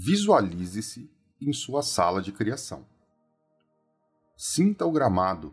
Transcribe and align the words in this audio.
Visualize-se 0.00 1.10
em 1.40 1.52
sua 1.52 1.82
sala 1.82 2.22
de 2.22 2.30
criação. 2.30 2.86
Sinta 4.36 4.86
o 4.86 4.92
gramado. 4.92 5.52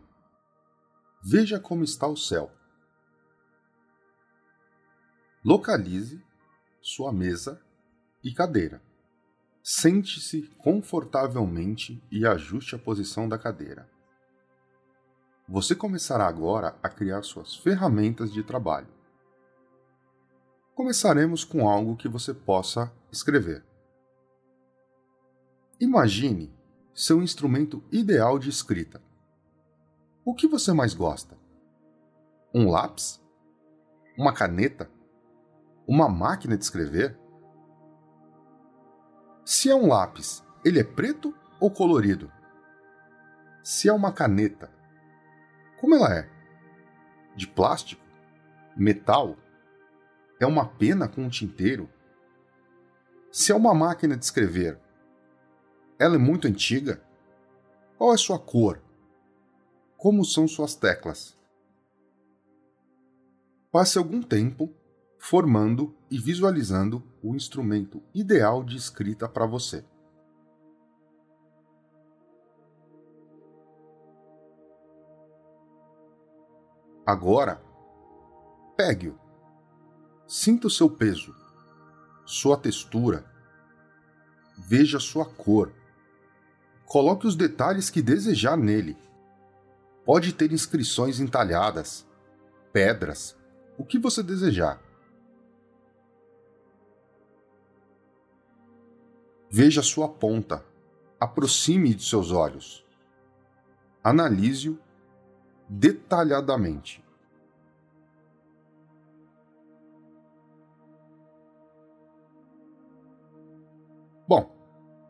Veja 1.20 1.58
como 1.58 1.82
está 1.82 2.06
o 2.06 2.16
céu. 2.16 2.52
Localize 5.44 6.24
sua 6.80 7.12
mesa 7.12 7.60
e 8.22 8.32
cadeira. 8.32 8.80
Sente-se 9.64 10.42
confortavelmente 10.58 12.00
e 12.08 12.24
ajuste 12.24 12.76
a 12.76 12.78
posição 12.78 13.28
da 13.28 13.36
cadeira. 13.36 13.90
Você 15.48 15.74
começará 15.74 16.28
agora 16.28 16.78
a 16.80 16.88
criar 16.88 17.24
suas 17.24 17.56
ferramentas 17.56 18.32
de 18.32 18.44
trabalho. 18.44 18.94
Começaremos 20.72 21.42
com 21.42 21.68
algo 21.68 21.96
que 21.96 22.06
você 22.06 22.32
possa 22.32 22.92
escrever. 23.10 23.64
Imagine 25.78 26.50
seu 26.94 27.20
instrumento 27.20 27.84
ideal 27.92 28.38
de 28.38 28.48
escrita. 28.48 29.02
O 30.24 30.34
que 30.34 30.48
você 30.48 30.72
mais 30.72 30.94
gosta? 30.94 31.36
Um 32.54 32.70
lápis? 32.70 33.22
Uma 34.16 34.32
caneta? 34.32 34.90
Uma 35.86 36.08
máquina 36.08 36.56
de 36.56 36.64
escrever? 36.64 37.18
Se 39.44 39.68
é 39.68 39.74
um 39.74 39.88
lápis, 39.88 40.42
ele 40.64 40.80
é 40.80 40.84
preto 40.84 41.34
ou 41.60 41.70
colorido? 41.70 42.32
Se 43.62 43.86
é 43.86 43.92
uma 43.92 44.10
caneta, 44.10 44.72
como 45.78 45.94
ela 45.94 46.14
é? 46.14 46.26
De 47.36 47.46
plástico? 47.46 48.02
Metal? 48.74 49.36
É 50.40 50.46
uma 50.46 50.66
pena 50.66 51.06
com 51.06 51.22
um 51.22 51.28
tinteiro? 51.28 51.86
Se 53.30 53.52
é 53.52 53.54
uma 53.54 53.74
máquina 53.74 54.16
de 54.16 54.24
escrever, 54.24 54.80
ela 55.98 56.16
é 56.16 56.18
muito 56.18 56.46
antiga? 56.46 57.02
Qual 57.96 58.12
é 58.12 58.16
sua 58.16 58.38
cor? 58.38 58.82
Como 59.96 60.24
são 60.24 60.46
suas 60.46 60.74
teclas? 60.74 61.38
Passe 63.72 63.96
algum 63.96 64.22
tempo 64.22 64.72
formando 65.18 65.96
e 66.10 66.18
visualizando 66.18 67.02
o 67.22 67.34
instrumento 67.34 68.02
ideal 68.14 68.62
de 68.62 68.76
escrita 68.76 69.28
para 69.28 69.46
você. 69.46 69.84
Agora, 77.04 77.62
pegue-o. 78.76 79.18
Sinta 80.26 80.66
o 80.66 80.70
seu 80.70 80.90
peso, 80.90 81.34
sua 82.24 82.56
textura, 82.56 83.24
veja 84.58 84.98
sua 84.98 85.24
cor 85.24 85.72
Coloque 86.86 87.26
os 87.26 87.34
detalhes 87.34 87.90
que 87.90 88.00
desejar 88.00 88.56
nele. 88.56 88.96
Pode 90.04 90.32
ter 90.32 90.52
inscrições 90.52 91.18
entalhadas, 91.18 92.06
pedras, 92.72 93.36
o 93.76 93.84
que 93.84 93.98
você 93.98 94.22
desejar. 94.22 94.80
Veja 99.50 99.82
sua 99.82 100.08
ponta, 100.08 100.64
aproxime 101.18 101.92
de 101.92 102.04
seus 102.04 102.30
olhos. 102.30 102.86
Analise-o 104.02 104.78
detalhadamente. 105.68 107.04
Bom, 114.28 114.55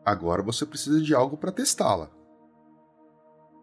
Agora 0.07 0.41
você 0.41 0.65
precisa 0.65 1.01
de 1.01 1.13
algo 1.13 1.35
para 1.35 1.51
testá-la. 1.51 2.09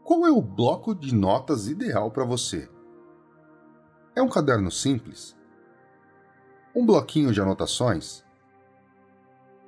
Qual 0.02 0.26
é 0.26 0.30
o 0.30 0.42
bloco 0.42 0.94
de 0.94 1.14
notas 1.14 1.68
ideal 1.68 2.10
para 2.10 2.22
você? 2.22 2.70
É 4.14 4.20
um 4.20 4.28
caderno 4.28 4.70
simples? 4.70 5.34
Um 6.76 6.84
bloquinho 6.84 7.32
de 7.32 7.40
anotações? 7.40 8.22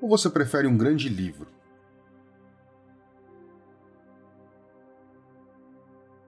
Ou 0.03 0.09
você 0.11 0.29
prefere 0.29 0.69
um 0.69 0.77
grande 0.77 1.09
livro? 1.09 1.51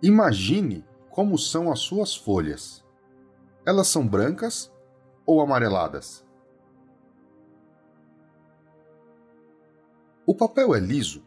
Imagine 0.03 0.83
como 1.11 1.37
são 1.37 1.71
as 1.71 1.81
suas 1.81 2.17
folhas. 2.17 2.83
Elas 3.67 3.89
são 3.89 4.09
brancas 4.09 4.73
ou 5.27 5.43
amareladas? 5.43 6.27
O 10.29 10.35
papel 10.35 10.75
é 10.75 10.79
liso? 10.79 11.25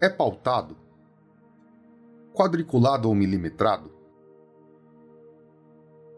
É 0.00 0.08
pautado? 0.08 0.76
Quadriculado 2.34 3.08
ou 3.08 3.14
milimetrado? 3.14 3.94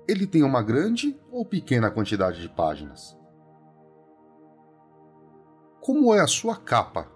Ele 0.09 0.27
tem 0.27 0.43
uma 0.43 0.63
grande 0.63 1.21
ou 1.31 1.45
pequena 1.45 1.91
quantidade 1.91 2.41
de 2.41 2.49
páginas? 2.49 3.15
Como 5.79 6.15
é 6.15 6.21
a 6.21 6.27
sua 6.27 6.57
capa? 6.57 7.07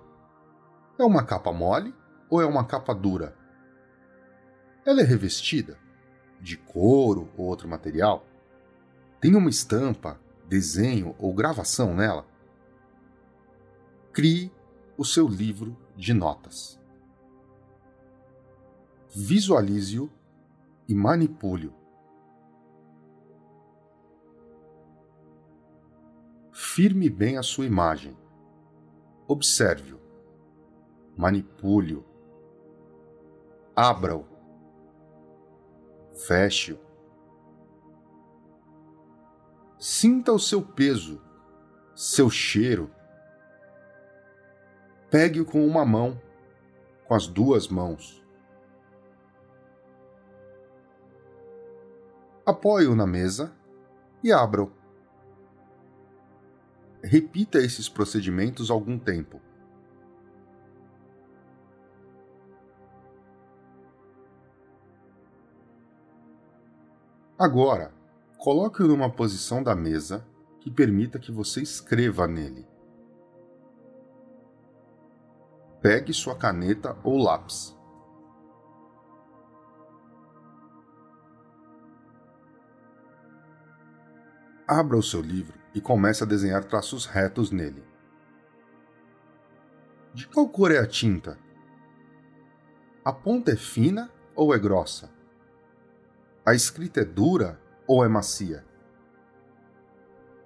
É 0.99 1.03
uma 1.03 1.25
capa 1.25 1.51
mole 1.51 1.95
ou 2.29 2.43
é 2.43 2.45
uma 2.45 2.67
capa 2.67 2.95
dura? 2.95 3.35
Ela 4.85 5.01
é 5.01 5.05
revestida 5.05 5.79
de 6.39 6.59
couro 6.59 7.31
ou 7.39 7.47
outro 7.47 7.67
material? 7.67 8.27
Tem 9.19 9.35
uma 9.35 9.49
estampa, 9.49 10.21
desenho 10.47 11.17
ou 11.19 11.33
gravação 11.33 11.95
nela? 11.95 12.31
Crie 14.13 14.53
o 14.97 15.05
seu 15.05 15.27
livro 15.27 15.77
de 15.97 16.13
notas. 16.13 16.79
Visualize-o 19.09 20.11
e 20.87 20.95
manipule-o. 20.95 21.73
Firme 26.53 27.09
bem 27.09 27.39
a 27.39 27.43
sua 27.43 27.65
imagem. 27.65 28.17
Observe-o. 29.27 29.99
Manipule-o. 31.17 32.05
Abra-o. 33.75 34.27
Feche-o. 36.27 36.79
Sinta 39.79 40.33
o 40.33 40.39
seu 40.39 40.63
peso, 40.63 41.21
seu 41.95 42.31
cheiro 42.31 42.91
Pegue-o 45.13 45.45
com 45.45 45.67
uma 45.67 45.85
mão, 45.85 46.19
com 47.05 47.13
as 47.15 47.27
duas 47.27 47.69
mãos. 47.69 48.25
Apoie-o 52.47 52.97
na 52.97 53.07
mesa 53.07 53.55
e 54.25 54.33
abra-o. 54.33 54.73
Repita 57.05 57.59
esses 57.59 57.91
procedimentos 57.91 58.71
algum 58.71 58.99
tempo. 58.99 59.39
Agora, 67.39 67.93
coloque-o 68.39 68.89
numa 68.89 69.11
posição 69.13 69.63
da 69.63 69.77
mesa 69.77 70.27
que 70.59 70.71
permita 70.71 71.19
que 71.19 71.31
você 71.31 71.61
escreva 71.61 72.27
nele. 72.27 72.72
Pegue 75.83 76.15
sua 76.15 76.37
caneta 76.37 76.97
ou 77.03 77.19
lápis. 77.21 77.77
Abra 84.65 84.97
o 84.97 85.03
seu 85.03 85.21
livro 85.21 85.59
e 85.75 85.81
comece 85.81 86.23
a 86.23 86.27
desenhar 86.27 86.63
traços 86.63 87.05
retos 87.05 87.51
nele. 87.51 87.85
De 90.15 90.29
qual 90.29 90.49
cor 90.49 90.71
é 90.71 90.79
a 90.79 90.87
tinta? 90.87 91.37
A 93.05 93.13
ponta 93.13 93.51
é 93.51 93.57
fina 93.57 94.09
ou 94.37 94.55
é 94.55 94.61
grossa? 94.61 95.11
A 96.47 96.55
escrita 96.55 97.01
é 97.01 97.05
dura 97.05 97.61
ou 97.89 98.05
é 98.05 98.09
macia? 98.09 98.65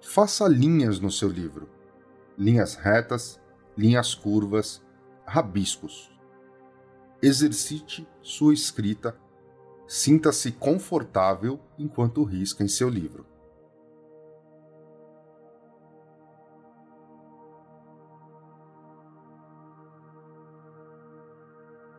Faça 0.01 0.47
linhas 0.47 0.99
no 0.99 1.11
seu 1.11 1.29
livro. 1.29 1.69
Linhas 2.35 2.73
retas, 2.73 3.39
linhas 3.77 4.15
curvas, 4.15 4.81
rabiscos. 5.27 6.09
Exercite 7.21 8.07
sua 8.21 8.53
escrita, 8.53 9.19
sinta-se 9.87 10.51
confortável 10.51 11.59
enquanto 11.77 12.23
risca 12.23 12.63
em 12.63 12.67
seu 12.67 12.89
livro. 12.89 13.25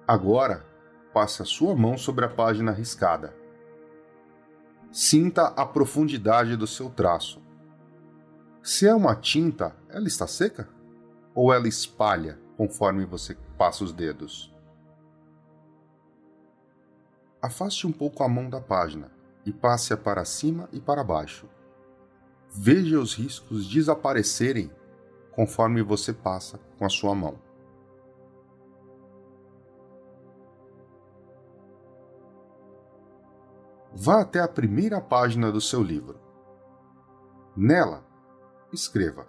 Agora, 0.06 0.64
passe 1.12 1.42
a 1.42 1.44
sua 1.44 1.76
mão 1.76 1.98
sobre 1.98 2.24
a 2.24 2.28
página 2.28 2.72
riscada. 2.72 3.36
Sinta 4.90 5.48
a 5.48 5.66
profundidade 5.66 6.56
do 6.56 6.66
seu 6.66 6.88
traço. 6.88 7.42
Se 8.62 8.88
é 8.88 8.94
uma 8.94 9.14
tinta, 9.14 9.76
ela 9.90 10.08
está 10.08 10.26
seca? 10.26 10.78
ou 11.38 11.54
ela 11.54 11.68
espalha 11.68 12.36
conforme 12.58 13.06
você 13.06 13.36
passa 13.56 13.84
os 13.84 13.92
dedos? 13.92 14.52
Afaste 17.40 17.86
um 17.86 17.92
pouco 17.92 18.24
a 18.24 18.28
mão 18.28 18.50
da 18.50 18.60
página 18.60 19.12
e 19.46 19.52
passe-a 19.52 19.96
para 19.96 20.24
cima 20.24 20.68
e 20.72 20.80
para 20.80 21.04
baixo. 21.04 21.48
Veja 22.50 22.98
os 22.98 23.14
riscos 23.14 23.68
desaparecerem 23.68 24.72
conforme 25.30 25.82
você 25.82 26.12
passa 26.12 26.58
com 26.76 26.84
a 26.84 26.88
sua 26.88 27.14
mão. 27.14 27.38
Vá 33.94 34.20
até 34.20 34.40
a 34.40 34.48
primeira 34.48 35.00
página 35.00 35.52
do 35.52 35.60
seu 35.60 35.80
livro. 35.80 36.18
Nela, 37.56 38.04
escreva: 38.72 39.28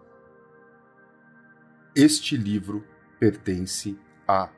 Este 1.95 2.35
livro 2.35 2.83
pertence 3.19 3.99
a. 4.27 4.49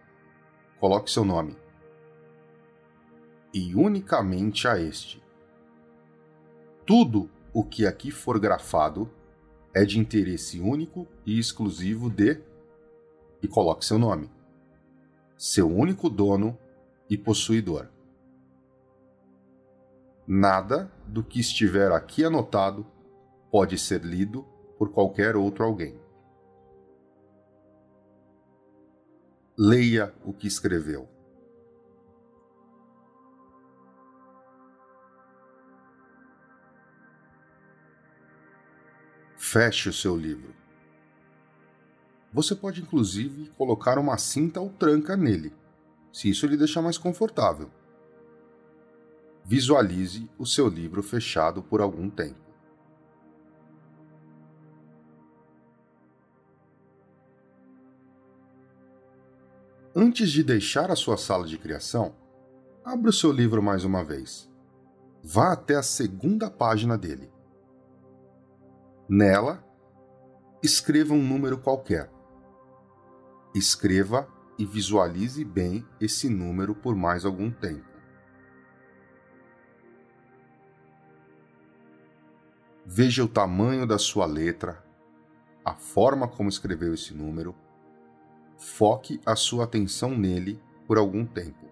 Coloque 0.79 1.11
seu 1.11 1.25
nome. 1.25 1.57
E 3.53 3.75
unicamente 3.75 4.67
a 4.67 4.79
este. 4.79 5.21
Tudo 6.85 7.29
o 7.53 7.63
que 7.63 7.85
aqui 7.85 8.11
for 8.11 8.39
grafado 8.39 9.11
é 9.73 9.83
de 9.83 9.99
interesse 9.99 10.59
único 10.59 11.07
e 11.25 11.39
exclusivo 11.39 12.09
de. 12.09 12.41
E 13.41 13.47
coloque 13.47 13.83
seu 13.83 13.97
nome. 13.97 14.29
Seu 15.37 15.67
único 15.67 16.09
dono 16.09 16.57
e 17.09 17.17
possuidor. 17.17 17.87
Nada 20.27 20.91
do 21.07 21.23
que 21.23 21.39
estiver 21.39 21.91
aqui 21.91 22.23
anotado 22.23 22.85
pode 23.51 23.77
ser 23.77 24.01
lido 24.01 24.45
por 24.77 24.91
qualquer 24.91 25.35
outro 25.35 25.65
alguém. 25.65 25.99
Leia 29.63 30.11
o 30.25 30.33
que 30.33 30.47
escreveu. 30.47 31.07
Feche 39.37 39.89
o 39.89 39.93
seu 39.93 40.17
livro. 40.17 40.55
Você 42.33 42.55
pode 42.55 42.81
inclusive 42.81 43.51
colocar 43.55 43.99
uma 43.99 44.17
cinta 44.17 44.59
ou 44.59 44.71
tranca 44.71 45.15
nele, 45.15 45.53
se 46.11 46.27
isso 46.27 46.47
lhe 46.47 46.57
deixar 46.57 46.81
mais 46.81 46.97
confortável. 46.97 47.69
Visualize 49.45 50.27
o 50.39 50.45
seu 50.47 50.67
livro 50.67 51.03
fechado 51.03 51.61
por 51.61 51.81
algum 51.81 52.09
tempo. 52.09 52.50
Antes 60.03 60.31
de 60.31 60.43
deixar 60.43 60.89
a 60.89 60.95
sua 60.95 61.15
sala 61.15 61.45
de 61.45 61.59
criação, 61.59 62.15
abra 62.83 63.11
o 63.11 63.13
seu 63.13 63.31
livro 63.31 63.61
mais 63.61 63.85
uma 63.85 64.03
vez. 64.03 64.51
Vá 65.23 65.53
até 65.53 65.75
a 65.75 65.83
segunda 65.83 66.49
página 66.49 66.97
dele. 66.97 67.31
Nela, 69.07 69.63
escreva 70.63 71.13
um 71.13 71.21
número 71.21 71.59
qualquer. 71.59 72.09
Escreva 73.53 74.27
e 74.57 74.65
visualize 74.65 75.45
bem 75.45 75.87
esse 75.99 76.27
número 76.27 76.73
por 76.73 76.95
mais 76.95 77.23
algum 77.23 77.51
tempo. 77.51 77.85
Veja 82.83 83.23
o 83.23 83.27
tamanho 83.27 83.85
da 83.85 83.99
sua 83.99 84.25
letra, 84.25 84.83
a 85.63 85.75
forma 85.75 86.27
como 86.27 86.49
escreveu 86.49 86.91
esse 86.91 87.13
número. 87.13 87.55
Foque 88.61 89.19
a 89.25 89.35
sua 89.35 89.63
atenção 89.63 90.11
nele 90.11 90.61
por 90.85 90.99
algum 90.99 91.25
tempo. 91.25 91.65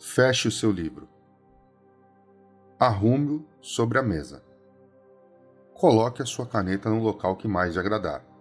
Feche 0.00 0.48
o 0.48 0.50
seu 0.50 0.72
livro. 0.72 1.06
Arrume-o 2.80 3.46
sobre 3.60 3.98
a 3.98 4.02
mesa. 4.02 4.42
Coloque 5.74 6.22
a 6.22 6.26
sua 6.26 6.46
caneta 6.46 6.88
no 6.88 7.02
local 7.02 7.36
que 7.36 7.46
mais 7.46 7.74
lhe 7.74 7.80
agradar. 7.80 8.33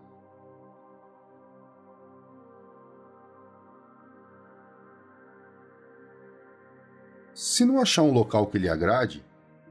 Se 7.33 7.65
não 7.65 7.81
achar 7.81 8.03
um 8.03 8.13
local 8.13 8.45
que 8.47 8.59
lhe 8.59 8.69
agrade, 8.69 9.25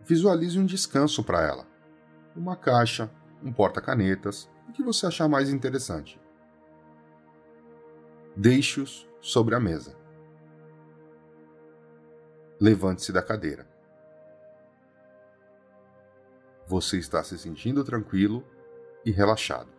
visualize 0.05 0.59
um 0.59 0.67
descanso 0.67 1.23
para 1.23 1.43
ela. 1.43 1.65
Uma 2.35 2.57
caixa, 2.57 3.09
um 3.43 3.53
porta-canetas, 3.53 4.51
o 4.69 4.73
que 4.73 4.83
você 4.83 5.07
achar 5.07 5.29
mais 5.29 5.49
interessante. 5.49 6.21
Deixe-os 8.37 9.09
sobre 9.21 9.55
a 9.55 9.61
mesa. 9.61 9.95
Levante-se 12.61 13.13
da 13.13 13.23
cadeira. 13.23 13.67
Você 16.67 16.99
está 16.99 17.23
se 17.23 17.39
sentindo 17.39 17.85
tranquilo 17.85 18.45
e 19.05 19.11
relaxado. 19.11 19.71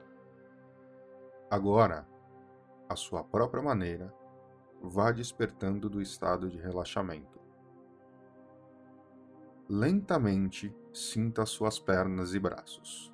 Agora, 1.49 2.07
à 2.87 2.95
sua 2.95 3.23
própria 3.23 3.61
maneira, 3.61 4.13
vá 4.81 5.11
despertando 5.11 5.89
do 5.89 6.01
estado 6.01 6.49
de 6.49 6.57
relaxamento. 6.57 7.42
Lentamente 9.75 10.71
sinta 10.93 11.45
suas 11.45 11.79
pernas 11.79 12.35
e 12.35 12.39
braços. 12.39 13.11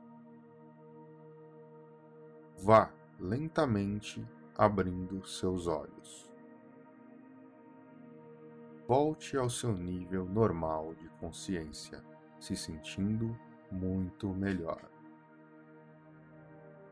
Vá 2.58 2.92
lentamente 3.18 4.28
abrindo 4.58 5.26
seus 5.26 5.68
olhos 5.68 6.30
volte 8.90 9.38
ao 9.38 9.52
seu 9.52 9.72
nível 9.78 10.26
normal 10.26 10.96
de 10.96 11.08
consciência, 11.20 12.04
se 12.40 12.56
sentindo 12.56 13.38
muito 13.72 14.30
melhor. 14.30 14.82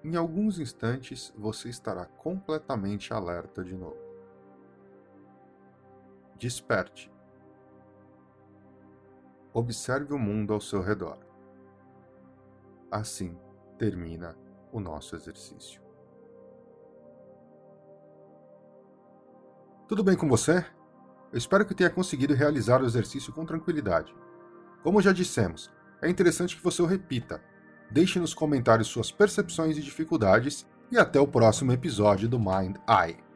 Em 0.03 0.15
alguns 0.15 0.59
instantes 0.59 1.33
você 1.35 1.69
estará 1.69 2.05
completamente 2.05 3.11
alerta 3.11 3.63
de 3.63 3.75
novo. 3.75 3.97
Desperte. 6.37 7.11
Observe 9.57 10.13
o 10.13 10.19
mundo 10.19 10.53
ao 10.53 10.61
seu 10.61 10.83
redor. 10.83 11.17
Assim 12.91 13.35
termina 13.79 14.37
o 14.71 14.79
nosso 14.79 15.15
exercício. 15.15 15.81
Tudo 19.87 20.03
bem 20.03 20.15
com 20.15 20.29
você? 20.29 20.63
Eu 21.31 21.39
espero 21.39 21.65
que 21.65 21.73
tenha 21.73 21.89
conseguido 21.89 22.35
realizar 22.35 22.83
o 22.83 22.85
exercício 22.85 23.33
com 23.33 23.47
tranquilidade. 23.47 24.15
Como 24.83 25.01
já 25.01 25.11
dissemos, 25.11 25.71
é 26.03 26.07
interessante 26.07 26.55
que 26.55 26.63
você 26.63 26.83
o 26.83 26.85
repita. 26.85 27.41
Deixe 27.89 28.19
nos 28.19 28.35
comentários 28.35 28.89
suas 28.89 29.11
percepções 29.11 29.75
e 29.75 29.81
dificuldades 29.81 30.67
e 30.91 30.99
até 30.99 31.19
o 31.19 31.27
próximo 31.27 31.71
episódio 31.71 32.29
do 32.29 32.37
Mind 32.37 32.77
Eye. 32.87 33.26